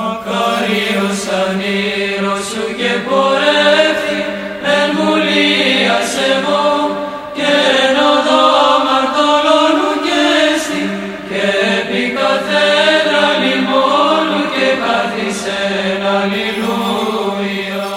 Καρίος 0.00 1.22
ανήρος 1.42 2.44
σου 2.50 2.64
και 2.78 2.92
πορεύθη 3.08 4.20
εν 4.76 4.88
βουλίας 4.96 6.10
εγώ 6.32 6.66
και 7.36 7.50
εν 7.82 7.96
οδό 8.12 8.46
μαρτωλώνου 8.86 9.92
και 10.06 10.24
στη 10.62 10.82
και 11.28 11.44
επί 11.78 12.02
καθένα 12.18 13.22
λιμόνου 13.42 14.42
και 14.54 14.68
καθισεν 14.82 16.00
αλληλούια. 16.16 17.90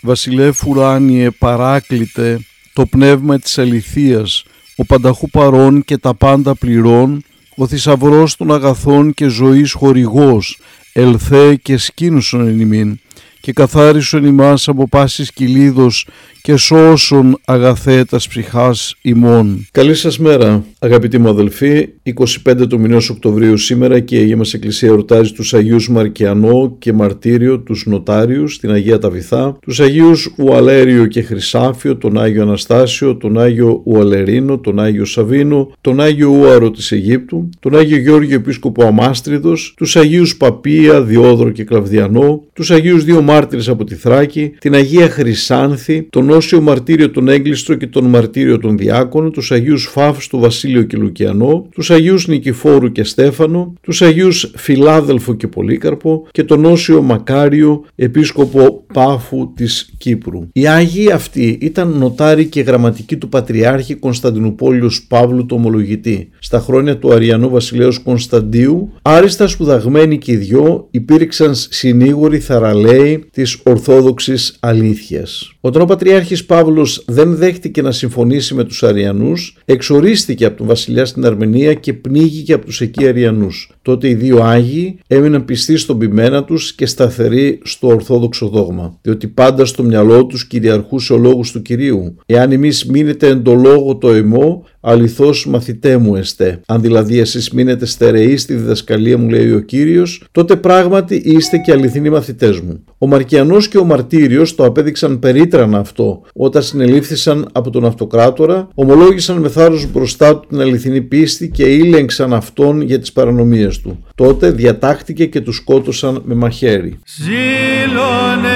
Βασιλεύ 0.00 0.52
ουράνιε 0.66 1.30
παράκλητε 1.30 2.40
το 2.72 2.86
πνεύμα 2.86 3.38
της 3.38 3.58
αληθείας, 3.58 4.44
ο 4.76 4.84
πανταχού 4.84 5.30
παρών 5.30 5.84
και 5.84 5.98
τα 5.98 6.14
πάντα 6.14 6.54
πληρών, 6.54 7.24
ο 7.56 7.66
θησαυρός 7.66 8.36
των 8.36 8.52
αγαθών 8.52 9.14
και 9.14 9.26
ζωής 9.26 9.72
χορηγός, 9.72 10.58
ελθέ 10.92 11.54
και 11.54 11.76
σκήνουσον 11.76 12.46
εν 12.46 12.60
ημίν, 12.60 13.00
και 13.46 13.52
καθάρισον 13.52 14.24
ημάς 14.24 14.68
από 14.68 14.88
πάσης 14.88 15.32
κυλίδος 15.32 16.06
και 16.46 16.56
σώσον 16.56 17.38
αγαθέτας 17.44 18.28
ψυχάς 18.28 18.94
ημών. 19.02 19.66
Καλή 19.70 19.94
σας 19.94 20.18
μέρα 20.18 20.64
αγαπητοί 20.78 21.18
μου 21.18 21.28
αδελφοί, 21.28 21.88
25 22.02 22.66
του 22.68 22.80
μηνός 22.80 23.10
Οκτωβρίου 23.10 23.56
σήμερα 23.56 24.00
και 24.00 24.16
η 24.16 24.18
Αγία 24.18 24.36
μας 24.36 24.54
Εκκλησία 24.54 24.88
εορτάζει 24.88 25.32
τους 25.32 25.54
Αγίους 25.54 25.88
Μαρκιανό 25.88 26.76
και 26.78 26.92
Μαρτύριο, 26.92 27.58
τους 27.58 27.86
Νοτάριους, 27.86 28.58
την 28.58 28.70
Αγία 28.70 28.98
Ταβιθά, 28.98 29.58
τους 29.60 29.80
Αγίους 29.80 30.34
Ουαλέριο 30.38 31.06
και 31.06 31.22
Χρυσάφιο, 31.22 31.96
τον 31.96 32.18
Άγιο 32.18 32.42
Αναστάσιο, 32.42 33.16
τον 33.16 33.38
Άγιο 33.38 33.82
Ουαλερίνο, 33.84 34.58
τον 34.58 34.80
Άγιο 34.80 35.04
Σαβίνο, 35.04 35.72
τον 35.80 36.00
Άγιο 36.00 36.30
Ούαρο 36.30 36.70
της 36.70 36.92
Αιγύπτου, 36.92 37.48
τον 37.60 37.76
Άγιο 37.76 37.96
Γεώργιο 37.96 38.36
Επίσκοπο 38.36 38.84
Αμάστριδος, 38.84 39.74
τους 39.76 39.96
Αγίους 39.96 40.36
Παπία, 40.36 41.02
Διόδρο 41.02 41.50
και 41.50 41.64
Κλαβδιανό, 41.64 42.42
τους 42.52 42.70
Αγίους 42.70 43.04
δύο 43.04 43.22
μάρτυρες 43.36 43.68
από 43.68 43.84
τη 43.84 43.94
Θράκη, 43.94 44.52
την 44.58 44.74
Αγία 44.74 45.08
Χρυσάνθη, 45.08 46.06
τον 46.10 46.30
Όσιο 46.30 46.60
Μαρτύριο 46.60 47.10
τον 47.10 47.28
Έγκλιστρο 47.28 47.74
και 47.74 47.86
τον 47.86 48.04
Μαρτύριο 48.04 48.58
τον 48.58 48.76
Διάκονο, 48.76 49.30
τους 49.30 49.52
Αγίους 49.52 49.94
του 50.28 50.38
Βασίλειο 50.38 50.82
και 50.82 50.96
Λουκιανό, 50.96 51.68
τους 51.74 51.90
Αγίους 51.90 52.26
Νικηφόρου 52.26 52.92
και 52.92 53.04
Στέφανο, 53.04 53.74
τους 53.80 54.02
Αγίους 54.02 54.52
Φιλάδελφο 54.56 55.34
και 55.34 55.48
Πολύκαρπο 55.48 56.26
και 56.30 56.44
τον 56.44 56.64
Όσιο 56.64 57.02
Μακάριο, 57.02 57.84
επίσκοπο 57.94 58.84
Πάφου 58.92 59.52
της 59.56 59.94
Κύπρου. 59.98 60.48
Οι 60.52 60.66
Άγιοι 60.66 61.10
αυτοί 61.10 61.58
ήταν 61.60 61.88
νοτάροι 61.88 62.44
και 62.44 62.60
γραμματικοί 62.60 63.16
του 63.16 63.28
Πατριάρχη 63.28 63.94
Κωνσταντινούπολιου 63.94 64.88
Παύλου 65.08 65.46
το 65.46 65.54
Ομολογητή. 65.54 66.28
Στα 66.38 66.60
χρόνια 66.60 66.98
του 66.98 67.12
Αριανού 67.12 67.48
Βασιλέως 67.48 67.98
Κωνσταντίου, 67.98 68.92
άριστα 69.02 69.46
σπουδαγμένοι 69.46 70.18
και 70.18 70.32
οι 70.32 70.36
δυο 70.36 70.88
υπήρξαν 70.90 71.54
συνήγοροι 71.54 72.38
θαραλέοι 72.38 73.15
της 73.18 73.60
Ορθόδοξης 73.62 74.56
αλήθειας. 74.60 75.52
Όταν 75.60 75.82
ο 75.82 75.84
Πατριάρχης 75.84 76.44
Παύλος 76.44 77.04
δεν 77.06 77.36
δέχτηκε 77.36 77.82
να 77.82 77.92
συμφωνήσει 77.92 78.54
με 78.54 78.64
τους 78.64 78.82
Αριανούς, 78.82 79.56
εξορίστηκε 79.64 80.44
από 80.44 80.56
τον 80.56 80.66
βασιλιά 80.66 81.04
στην 81.04 81.26
Αρμενία 81.26 81.74
και 81.74 81.92
πνίγηκε 81.92 82.52
από 82.52 82.64
τους 82.66 82.80
εκεί 82.80 83.08
Αριανούς. 83.08 83.70
Τότε 83.86 84.08
οι 84.08 84.14
δύο 84.14 84.42
Άγιοι 84.42 84.98
έμειναν 85.06 85.44
πιστοί 85.44 85.76
στον 85.76 85.98
πειμένα 85.98 86.44
τους 86.44 86.74
και 86.74 86.86
σταθεροί 86.86 87.60
στο 87.64 87.86
Ορθόδοξο 87.88 88.48
δόγμα, 88.48 88.98
διότι 89.02 89.26
πάντα 89.26 89.64
στο 89.64 89.82
μυαλό 89.82 90.26
τους 90.26 90.46
κυριαρχούσε 90.46 91.12
ο 91.12 91.16
λόγος 91.16 91.52
του 91.52 91.62
Κυρίου. 91.62 92.16
Εάν 92.26 92.52
εμείς 92.52 92.84
μείνετε 92.84 93.28
εν 93.28 93.42
το 93.42 93.54
λόγο 93.54 93.96
το 93.96 94.10
εμό, 94.10 94.64
αληθώς 94.80 95.46
μαθητέ 95.46 95.96
μου 95.96 96.16
εστέ. 96.16 96.60
Αν 96.66 96.80
δηλαδή 96.80 97.18
εσείς 97.18 97.50
μείνετε 97.50 97.86
στερεοί 97.86 98.36
στη 98.36 98.54
διδασκαλία 98.54 99.18
μου 99.18 99.28
λέει 99.28 99.52
ο 99.52 99.60
Κύριος, 99.60 100.24
τότε 100.32 100.56
πράγματι 100.56 101.22
είστε 101.24 101.56
και 101.56 101.72
αληθινοί 101.72 102.10
μαθητές 102.10 102.60
μου. 102.60 102.84
Ο 102.98 103.06
Μαρκιανός 103.06 103.68
και 103.68 103.78
ο 103.78 103.84
Μαρτύριος 103.84 104.54
το 104.54 104.64
απέδειξαν 104.64 105.18
περίτρανα 105.18 105.78
αυτό 105.78 106.22
όταν 106.34 106.62
συνελήφθησαν 106.62 107.48
από 107.52 107.70
τον 107.70 107.84
αυτοκράτορα, 107.84 108.68
ομολόγησαν 108.74 109.36
με 109.38 109.48
θάρρος 109.48 109.90
μπροστά 109.92 110.38
του 110.38 110.46
την 110.48 110.60
αληθινή 110.60 111.02
πίστη 111.02 111.48
και 111.48 111.64
ήλεγξαν 111.64 112.32
αυτόν 112.32 112.80
για 112.80 112.98
τις 112.98 113.12
παρανομίες 113.12 113.75
του. 113.80 114.04
Τότε 114.14 114.50
διατάχτηκε 114.50 115.26
και 115.26 115.40
τους 115.40 115.56
σκότωσαν 115.56 116.22
με 116.24 116.34
μαχαίρι. 116.34 116.98
Ζήλωνε 117.04 118.48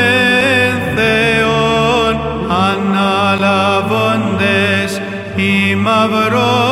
Θεόν 0.94 2.16
αναλαβώντες 2.48 5.00
ημαυρώσατε 5.36 6.69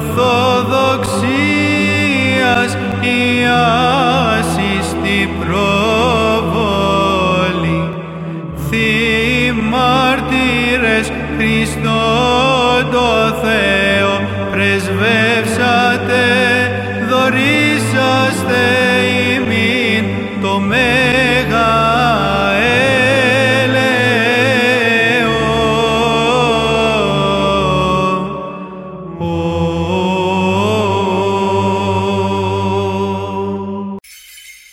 ορθοδοξίας 0.00 2.70
ιάσης 3.00 4.86
την 5.02 5.28
προβολή. 5.40 5.94
Θη 8.68 8.90
μάρτυρες 9.70 11.06
Χριστόν 11.36 12.80
το 12.90 13.10
Θεό 13.42 14.14
πρεσβεύσατε 14.50 16.24
δωρήσαστε 17.10 18.62
ημίν 19.34 20.04
το 20.42 20.52
Μέγα 20.58 21.29